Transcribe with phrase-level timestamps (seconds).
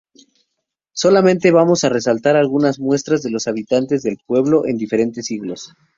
[0.93, 5.75] Solamente, vamos a resaltar algunas muestras de los habitantes del pueblo en diferentes Siglos.